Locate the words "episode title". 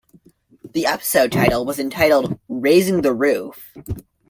0.87-1.63